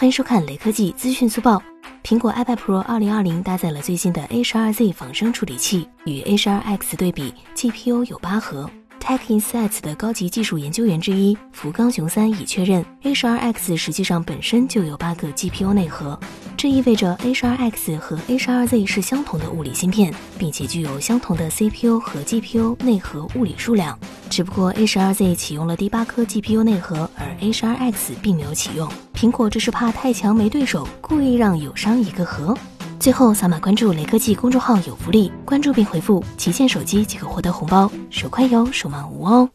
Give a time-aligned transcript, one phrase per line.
[0.00, 1.62] 欢迎收看雷科技资讯速报。
[2.02, 8.70] 苹果 iPad Pro 2020搭载了最新的 A12Z 仿生处理器，与 A12X 对比，GPU 有八核。
[8.98, 16.18] Tech Insights 的高级技术研究员之一福冈雄三已确认，A12X 实际上本身就有八个 GPU 内核，
[16.56, 23.98] 这意味着 A12X 和 A12Z 是相同的物理芯片，并且具有相同的 CPU 和 GPU 内核物理数量。
[24.30, 28.88] 只不过 A 十二 Z 启用了第八颗 GPU 内核，而 A 十二 X 并没有启用。
[29.12, 32.56] 苹果这是怕太强没对手，故意让友商一个核。
[33.00, 39.50] 最后扫码关注雷科技公众号有福利，关注并回复“旗舰手机”即可获得红包，手快有，手慢无哦。